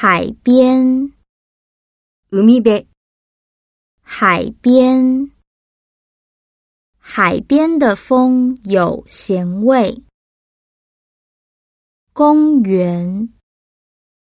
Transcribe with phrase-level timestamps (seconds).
[0.00, 1.12] 海边，
[4.00, 5.32] 海边，
[6.98, 10.00] 海边的风有咸味。
[12.12, 13.30] 公園，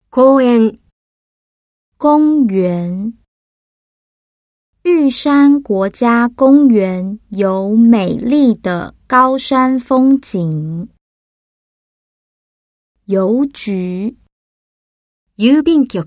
[0.10, 0.80] 公園，
[1.98, 3.14] 公园，
[4.84, 10.88] 玉山国家公园有美丽的高山风景。
[13.08, 14.16] 邮局。
[15.40, 16.02] 郵便局，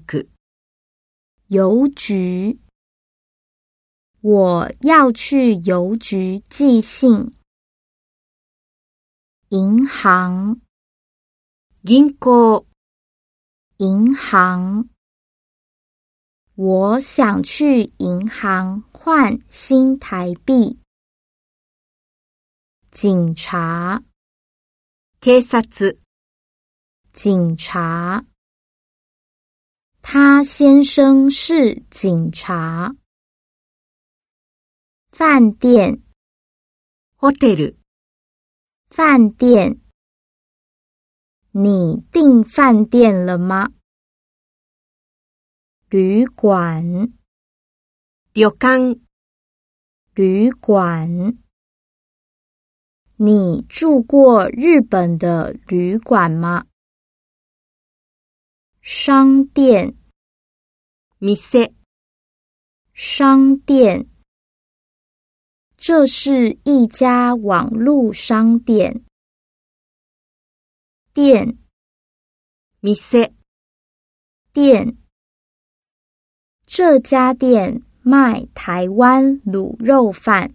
[1.46, 2.61] 邮局。
[4.21, 7.35] 我要去邮局寄信。
[9.49, 10.61] 银行，
[11.81, 12.67] 銀行，
[13.79, 14.86] 银行。
[16.57, 20.79] 我想去银行换新台币。
[22.91, 24.03] 警察，
[25.22, 25.96] 警察，
[27.14, 28.27] 警察。
[30.14, 32.94] 他先生是警察。
[35.10, 36.02] 饭店
[37.16, 37.74] （hotel），
[38.91, 39.80] 饭店。
[41.52, 43.70] 你订饭店了吗？
[45.88, 46.84] 旅馆
[48.34, 48.50] y u
[50.14, 51.08] 旅馆。
[53.16, 56.66] 你住过日本的旅馆吗？
[58.82, 59.94] 商店。
[61.25, 61.73] m i
[62.92, 64.09] 商店，
[65.77, 69.05] 这是一家网络商店。
[71.15, 71.56] 店
[72.81, 73.33] m i
[74.53, 74.97] 店，
[76.67, 80.53] 这家店卖台湾卤肉饭。